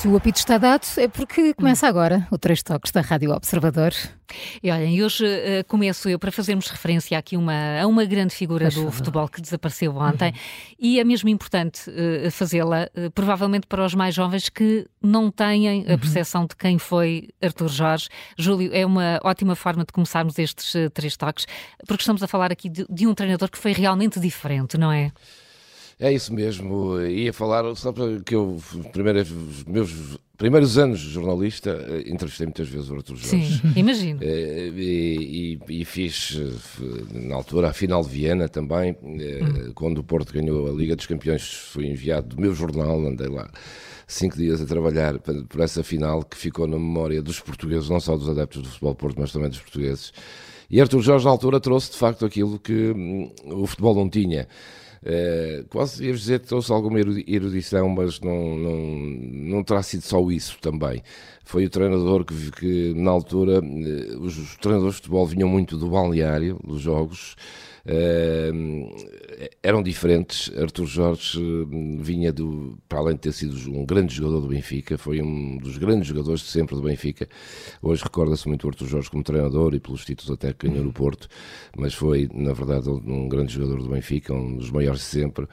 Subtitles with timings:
[0.00, 3.92] Se o apito está dado, é porque começa agora o Três Toques da Rádio Observador.
[4.62, 8.64] E olhem, hoje uh, começo eu para fazermos referência aqui uma, a uma grande figura
[8.64, 10.38] Mas, do futebol que desapareceu ontem uhum.
[10.78, 15.68] e é mesmo importante uh, fazê-la, uh, provavelmente para os mais jovens que não têm
[15.68, 15.98] a uhum.
[15.98, 18.08] percepção de quem foi Artur Jorge.
[18.38, 21.44] Júlio, é uma ótima forma de começarmos estes três toques,
[21.86, 25.12] porque estamos a falar aqui de, de um treinador que foi realmente diferente, não é?
[26.00, 27.00] É isso mesmo.
[27.02, 27.92] Ia falar, só
[28.24, 28.58] que eu,
[28.92, 33.58] primeiro, os meus primeiros anos de jornalista, eh, entrevistei muitas vezes o Artur Jorge.
[33.58, 34.20] Sim, imagino.
[34.22, 39.72] Eh, e, e, e, fiz, eh, na altura, a final de Viena também, hum.
[39.74, 43.50] quando o Porto ganhou a Liga dos Campeões, fui enviado do meu jornal, andei lá
[44.06, 48.16] cinco dias a trabalhar por essa final que ficou na memória dos portugueses, não só
[48.16, 50.12] dos adeptos do Futebol Porto, mas também dos portugueses.
[50.70, 54.48] E Artur Jorge, na altura, trouxe de facto aquilo que hum, o futebol não tinha.
[55.70, 60.58] Quase ia dizer que trouxe alguma erudição, mas não, não, não terá sido só isso
[60.60, 61.02] também.
[61.50, 65.76] Foi o treinador que, que na altura, uh, os, os treinadores de futebol vinham muito
[65.76, 67.34] do balneário, dos jogos,
[67.86, 68.94] Uh,
[69.62, 70.52] eram diferentes.
[70.56, 71.40] Artur Jorge
[71.98, 75.78] vinha do, para além de ter sido um grande jogador do Benfica, foi um dos
[75.78, 77.28] grandes jogadores de sempre do Benfica.
[77.82, 80.92] Hoje recorda-se muito o Artur Jorge como treinador e pelos títulos até que ganhou no
[80.92, 81.28] Porto,
[81.76, 85.46] mas foi, na verdade, um grande jogador do Benfica, um dos maiores de sempre.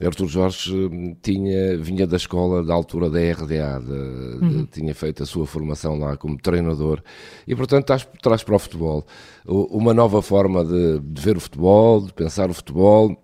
[0.00, 4.48] Artur Jorge tinha, vinha da escola da altura da RDA, de, uhum.
[4.62, 7.02] de, tinha feito a sua formação lá como treinador
[7.46, 9.06] e, portanto, traz, traz para o futebol
[9.46, 13.16] uma nova forma de, de ver o futebol, de pensar o futebol.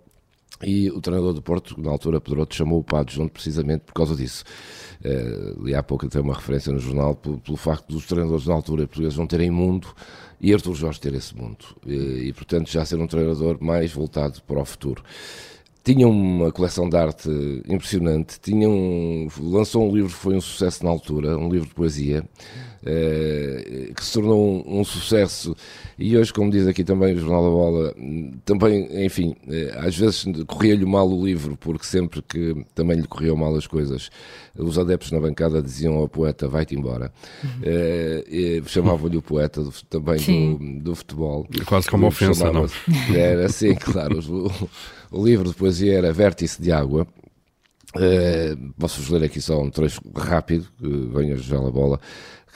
[0.60, 4.16] E o treinador do Porto, na altura, Pedroto, chamou o Padre junto precisamente por causa
[4.16, 4.42] disso.
[5.04, 8.88] Uh, há pouco até uma referência no jornal pelo, pelo facto dos treinadores na altura
[8.88, 9.86] portugueses não terem mundo
[10.40, 11.64] e Artur Jorge ter esse mundo.
[11.86, 15.02] E, e, portanto, já ser um treinador mais voltado para o futuro
[15.94, 17.30] tinha uma coleção de arte
[17.66, 21.74] impressionante, tinha um, lançou um livro que foi um sucesso na altura, um livro de
[21.74, 22.22] poesia,
[22.84, 25.54] eh, que se tornou um, um, sucesso
[25.98, 27.94] e hoje, como diz aqui também o Jornal da Bola,
[28.44, 33.36] também, enfim, eh, às vezes corria-lhe mal o livro, porque sempre que também lhe corriam
[33.36, 34.10] mal as coisas,
[34.56, 37.12] os adeptos na bancada diziam ao poeta vai-te embora.
[37.42, 37.50] Uhum.
[37.62, 41.46] Eh, chamavam-lhe o poeta do, também do, do, futebol.
[41.66, 42.66] Quase como ofensa, não?
[43.14, 44.20] Era assim, claro.
[44.20, 47.06] O, o livro de poesia era Vértice de Água,
[47.96, 51.98] Uh, Posso-vos ler aqui só um trecho rápido, que venha já a bola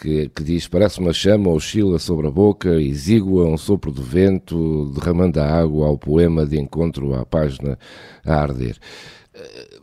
[0.02, 4.92] que, que diz: Parece uma chama, oscila sobre a boca, exígua um sopro de vento,
[4.94, 7.78] derramando a água ao poema de encontro à página
[8.26, 8.76] a arder.
[9.32, 9.78] Eh,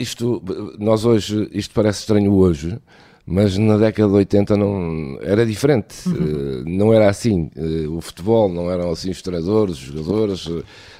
[0.00, 0.42] isto,
[0.78, 2.78] nós hoje, isto parece estranho hoje,
[3.24, 6.14] mas na década de 80 não, era diferente, uhum.
[6.14, 7.50] Eh, não era assim.
[7.56, 10.48] Eh, o futebol não eram assim os treinadores, os jogadores.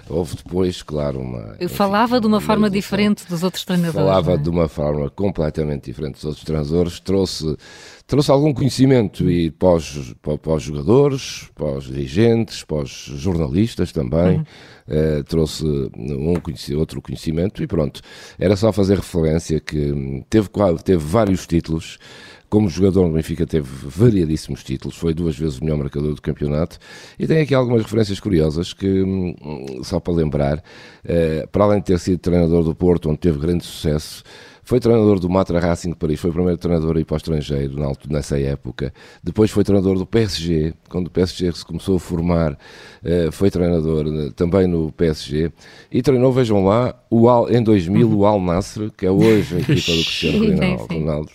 [0.09, 1.57] Houve depois, claro, uma.
[1.59, 4.07] Eu falava de uma forma diferente dos outros treinadores.
[4.07, 4.37] Falava é?
[4.37, 7.01] de uma forma completamente diferente dos outros treinadores.
[7.01, 7.57] Trouxe
[8.13, 14.45] trouxe algum conhecimento e os, para os jogadores, os dirigentes, os jornalistas também, uhum.
[14.93, 15.65] Uh, trouxe
[15.97, 16.35] um
[16.79, 18.01] outro conhecimento e pronto.
[18.39, 20.49] Era só fazer referência que teve,
[20.85, 21.99] teve vários títulos,
[22.53, 26.79] como jogador no Benfica teve variadíssimos títulos, foi duas vezes o melhor marcador do campeonato
[27.19, 29.35] e tem aqui algumas referências curiosas que, hum,
[29.83, 30.63] só para lembrar,
[31.03, 34.23] eh, para além de ter sido treinador do Porto, onde teve grande sucesso,
[34.63, 37.17] foi treinador do Matra Racing de Paris, foi o primeiro treinador a ir para o
[37.17, 37.75] estrangeiro
[38.11, 38.93] nessa época.
[39.25, 42.59] Depois foi treinador do PSG, quando o PSG se começou a formar,
[43.03, 45.51] eh, foi treinador eh, também no PSG.
[45.91, 49.61] E treinou, vejam lá, o Al, em 2000 o Al Nasser, que é hoje a
[49.61, 51.33] equipa do Cristiano Ronaldo.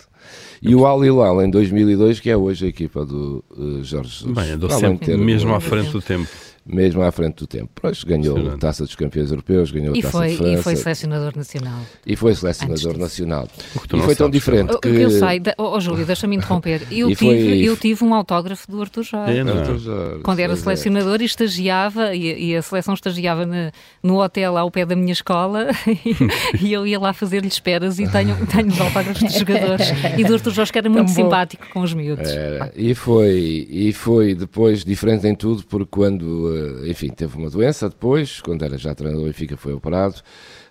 [0.61, 4.33] E o Al Hilal em 2002, que é hoje a equipa do uh, Jorge Jesus.
[4.33, 6.27] Bem, andou sempre mesmo à frente do tempo
[6.67, 7.69] mesmo à frente do tempo.
[7.75, 10.59] Pois ganhou a Taça dos Campeões Europeus, ganhou a Taça foi, de França.
[10.59, 11.81] E foi selecionador nacional.
[12.05, 13.47] E foi selecionador nacional.
[13.93, 14.89] E foi tão diferente o, que...
[14.89, 17.59] O que eu sei, oh, Júlio, deixa-me interromper, eu, tive, foi...
[17.59, 19.39] eu tive um autógrafo do Arthur Jorge.
[19.39, 20.55] É, quando era é.
[20.55, 21.23] selecionador é.
[21.23, 23.71] e estagiava, e, e, a seleção estagiava no,
[24.03, 26.15] no hotel ao pé da minha escola e,
[26.65, 29.87] e eu ia lá fazer-lhe esperas e tenho, tenho os autógrafos dos jogadores
[30.17, 32.29] e do Arthur Jorge que era muito simpático com os miúdos.
[32.29, 32.71] Era.
[32.75, 36.53] E, foi, e foi depois diferente em tudo, porque quando,
[36.85, 40.21] enfim, teve uma doença depois, quando era já treinador do Benfica foi operado,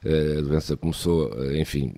[0.05, 1.93] a doença começou, enfim,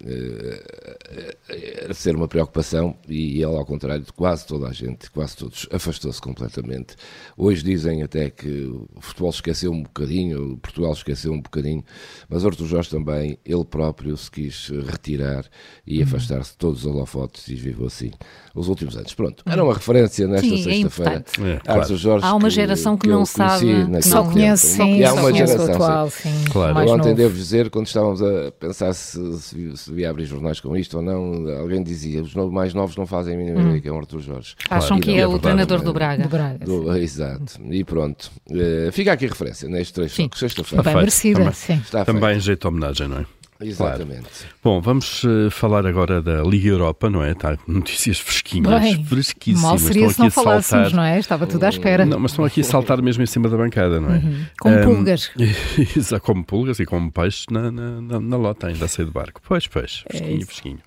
[1.89, 5.69] a ser uma preocupação e ele, ao contrário de quase toda a gente, quase todos,
[5.71, 6.97] afastou-se completamente.
[7.37, 8.65] Hoje dizem até que
[8.95, 11.85] o futebol esqueceu um bocadinho, o Portugal esqueceu um bocadinho,
[12.29, 15.45] mas Artur Jorge também, ele próprio se quis retirar
[15.87, 16.05] e uhum.
[16.05, 18.11] afastar-se de todos os holofotes e viveu assim
[18.55, 19.13] os últimos anos.
[19.15, 21.25] Pronto, era uma referência nesta é sexta-feira.
[21.41, 21.97] É, claro.
[21.97, 25.73] Jorge Há uma geração que, que não sabe, que só conhece, sim, há uma geração,
[25.75, 26.45] atual, sim.
[26.51, 26.79] Claro.
[26.81, 30.77] Eu ontem devo dizer, quando estávamos a pensar se, se, se devia abrir jornais com
[30.77, 33.81] isto ou não, alguém dizia, os mais novos não fazem a mínima ideia hum.
[33.81, 34.55] que é o Arthur Jorge.
[34.71, 35.03] Acham claro.
[35.03, 36.23] que é, é o treinador do Braga.
[36.23, 37.61] Do Braga do, exato.
[37.71, 38.31] E pronto.
[38.51, 40.39] Uh, fica aqui a referência nestes três jogos.
[40.39, 40.83] Sexta-feira.
[40.83, 41.83] Bem merecida, também, sim.
[42.05, 43.27] Também jeito de homenagem, não é?
[43.61, 44.23] Exatamente.
[44.23, 44.55] Claro.
[44.63, 47.35] Bom, vamos uh, falar agora da Liga Europa, não é?
[47.35, 49.63] Tá, notícias fresquinhas, Bem, fresquíssimas.
[49.63, 50.97] Mal seria estão se não falássemos, saltar...
[50.97, 51.19] não é?
[51.19, 52.07] Estava tudo à espera.
[52.07, 54.19] Não, mas estão aqui a saltar mesmo em cima da bancada, não é?
[54.19, 54.45] Uhum.
[54.61, 55.31] Como um, pulgas.
[56.23, 59.41] como pulgas e como peixes na, na, na, na lota, ainda a sair do barco.
[59.47, 60.79] Pois, pois, é fresquinho, é fresquinho.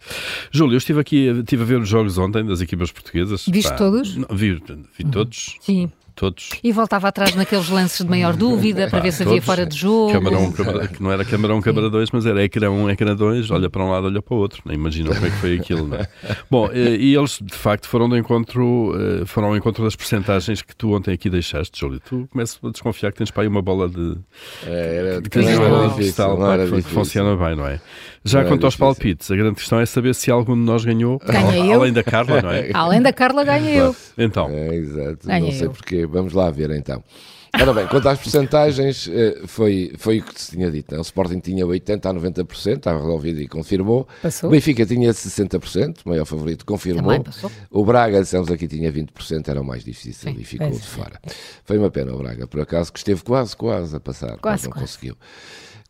[0.51, 3.45] Júlio, eu estive aqui, estive a ver os jogos ontem das equipas portuguesas.
[3.47, 4.15] Viste Pá, todos?
[4.15, 4.53] Não, vi,
[4.97, 5.12] vi uhum.
[5.12, 5.57] todos.
[5.59, 5.91] Sim
[6.21, 6.50] todos.
[6.63, 10.13] E voltava atrás naqueles lances de maior dúvida para ver se havia fora de jogo.
[10.13, 13.50] Camarão, câmara, que não era câmara 1, câmara 2, mas era ecrã 1, ecrã 2,
[13.50, 14.62] olha para um lado, olha para o outro.
[14.63, 16.07] Nem imaginam como é que foi aquilo, não é?
[16.50, 20.75] Bom, e, eles de facto foram, de encontro, eh, foram ao encontro das percentagens que
[20.75, 22.00] tu ontem aqui deixaste, Júlio.
[22.00, 24.18] Tu começas a desconfiar que tens para aí uma bola de,
[24.68, 27.81] é, era, de cristal, de cristal que, que funciona bem, não é?
[28.23, 31.73] Já quanto aos palpites, a grande questão é saber se algum de nós ganhou, Ganhei
[31.73, 31.94] além eu.
[31.94, 32.69] da Carla, não é?
[32.81, 33.95] Além da Carla, ganhei eu.
[34.15, 34.47] Então.
[34.50, 35.71] É, exato, ganhei não sei eu.
[35.71, 36.06] porquê.
[36.12, 37.04] Vamos lá ver então.
[37.54, 40.94] Ora bem, quanto às porcentagens, eh, foi, foi o que se tinha dito.
[40.94, 40.98] Né?
[40.98, 44.08] O Sporting tinha 80% a 90%, estava resolvido e confirmou.
[44.22, 44.50] Passou.
[44.50, 47.24] O Benfica tinha 60%, o maior favorito, confirmou.
[47.69, 51.19] O Braga, dissemos aqui, tinha 20%, era o mais difícil Sim, e ficou de fora.
[51.66, 54.72] Foi uma pena o Braga, por acaso, que esteve quase, quase a passar, quase, não
[54.72, 54.86] quase.
[54.86, 55.18] conseguiu.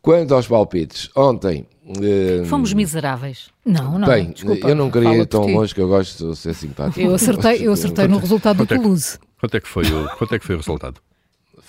[0.02, 1.64] Quanto aos palpites, ontem.
[1.86, 3.50] Uh, Fomos miseráveis.
[3.64, 4.08] Não, não.
[4.08, 7.00] Bem, desculpa, eu não queria ir tão longe que eu gosto de ser simpático.
[7.00, 9.16] Eu acertei, eu acertei no resultado do Toulouse.
[9.42, 11.00] Quanto é que foi o, quanto é que foi o resultado?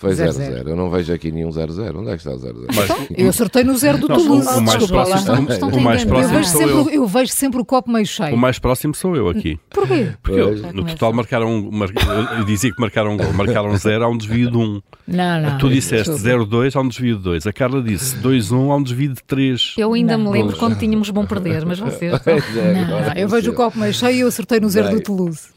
[0.03, 0.67] Foi 0-0.
[0.67, 1.95] Eu não vejo aqui nenhum 0-0.
[1.95, 2.65] Onde é que está o 0-0?
[2.69, 4.47] Então, eu acertei no 0 do não, Toulouse.
[4.49, 6.89] O, o mais próximo, estão, o mais próximo eu, sou sempre, eu.
[6.89, 8.35] eu vejo sempre o copo meio cheio.
[8.35, 9.57] O mais próximo sou eu aqui.
[9.69, 10.09] Porquê?
[10.21, 11.71] Porque eu, no total marcaram.
[11.71, 11.87] Mar,
[12.37, 13.31] eu dizia que marcaram um gol.
[13.31, 14.61] Marcaram 0 há um desvio de 1.
[14.61, 14.81] Um.
[15.07, 15.57] Não, não.
[15.57, 17.47] Tu disseste 0-2 há um desvio de 2.
[17.47, 19.75] A Carla disse 2-1 há um desvio de 3.
[19.77, 20.25] Eu ainda não.
[20.25, 22.13] me lembro quando tínhamos bom perder, mas vocês.
[22.23, 25.49] Não, eu vejo o copo meio cheio e eu acertei no 0 do Toulouse.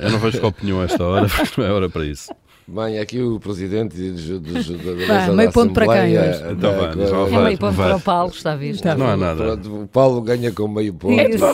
[0.00, 2.32] Eu não vejo copo nenhum a esta hora, porque não é hora para isso.
[2.66, 4.68] Bem, aqui o presidente dos, dos,
[5.06, 6.42] da, meio ponto para quem hoje?
[6.50, 8.82] Então, da, é meio ponto para o Paulo, está visto.
[8.82, 8.94] Tá.
[8.94, 9.54] Não há nada.
[9.54, 11.20] O Paulo ganha com meio ponto.
[11.20, 11.44] Isso.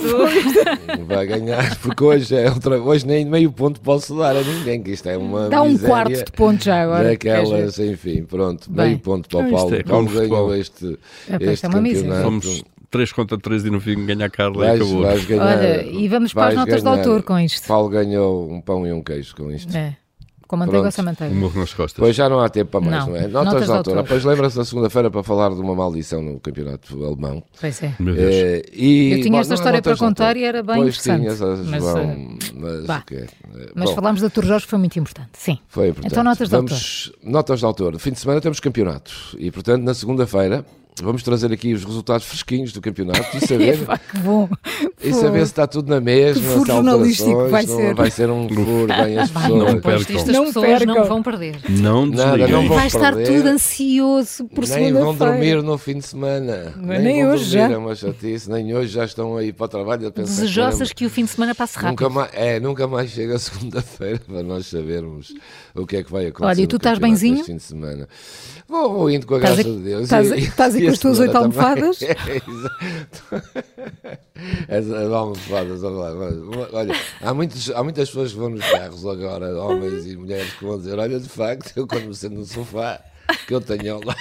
[1.06, 4.92] Vai ganhar, porque hoje, é outra, hoje nem meio ponto posso dar a ninguém, que
[4.92, 7.08] isto é uma Dá um quarto de ponto já agora.
[7.08, 9.74] Daquelas, enfim, pronto, Bem, meio ponto para o então Paulo.
[9.74, 10.96] É Paulo ganhou este,
[11.28, 12.22] é, este é campeonato.
[12.22, 15.26] Vamos 3 contra 3 e no fim ganha a Carla vais, e acabou.
[15.26, 16.94] Ganhar, Olha, e vamos para as notas ganhar.
[16.94, 17.66] de autor com isto.
[17.66, 19.76] Paulo ganhou um pão e um queijo com isto.
[19.76, 19.96] É.
[20.50, 21.32] Com manteiga ou sem manteiga?
[21.32, 21.94] Um nas costas.
[21.97, 23.29] Pois já não há tempo para mais, não, não é?
[23.29, 24.05] Notas, Notas de autor.
[24.05, 27.41] Pois lembra-se da segunda-feira para falar de uma maldição no campeonato alemão.
[27.61, 27.94] Pois é.
[28.00, 28.35] Meu Deus.
[28.35, 31.20] É, e, Eu tinha bom, esta história para contar e era bem pois interessante.
[31.20, 33.26] Tinhas, mas, João, eh, mas, bah, okay.
[33.76, 35.56] mas falámos da Tour Jorge foi muito importante, sim.
[35.69, 36.11] Foi importante.
[36.11, 37.31] Então notas de Vamos, autor.
[37.31, 37.99] Notas de autor.
[38.00, 40.64] Fim de semana temos campeonato e, portanto, na segunda-feira
[41.02, 43.79] Vamos trazer aqui os resultados fresquinhos do campeonato e saber,
[44.11, 44.49] que bom.
[45.02, 47.94] E saber se está tudo na mesma, que se jornalístico vai não, ser.
[47.94, 49.49] vai ser um furo, bem as pessoas.
[49.50, 50.16] Não, percam.
[50.16, 50.95] As não pessoas percam.
[50.95, 51.61] não vão perder.
[51.69, 56.07] Não Nada, não vão vai estar tudo ansioso por Nem vão dormir no fim de
[56.07, 56.75] semana.
[56.76, 57.75] Nem, nem hoje dormir, já.
[57.75, 60.33] É uma chatice, nem hoje já estão aí para o trabalho a pensar.
[60.33, 62.02] Desejosas que o fim de semana passe rápido.
[62.02, 65.35] Nunca mais, é, nunca mais chega a segunda-feira para nós sabermos
[65.75, 66.50] o que é que vai acontecer.
[66.50, 67.45] Olha, e tu estás benzinho?
[67.45, 68.09] Fim de semana.
[68.69, 70.02] Vou, vou indo com a graça de Deus.
[70.02, 72.00] Estás, com as tuas oito almofadas?
[72.02, 72.16] é,
[74.68, 80.16] As almofadas, olha, há, muitos, há muitas pessoas que vão nos carros agora, homens e
[80.16, 83.00] mulheres, que vão dizer: Olha, de facto, eu quando me sento no sofá,
[83.47, 84.20] que eu tenho ao lado.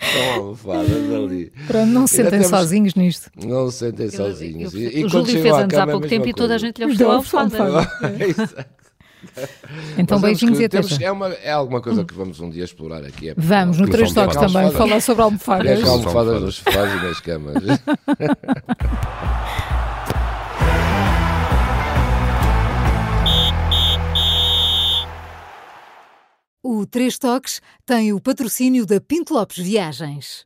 [0.00, 1.52] São almofadas ali.
[1.66, 2.48] Pronto, não se sentem temos...
[2.48, 3.30] sozinhos nisto.
[3.36, 4.72] Não se sentem sozinhos.
[4.72, 6.78] Eu, eu, e, e o Júlio fez anos há pouco tempo e toda a gente
[6.78, 7.90] lhe ofereceu almofada.
[8.18, 8.77] Exato.
[9.96, 13.30] Então, beijinhos e temos, é, uma, é alguma coisa que vamos um dia explorar aqui.
[13.30, 15.80] É vamos, no Três Toques também, falar sobre almofadas.
[15.80, 17.62] É almofadas nos sofás e nas camas.
[26.70, 30.44] O Três Toques tem o patrocínio da Pinto Lopes Viagens.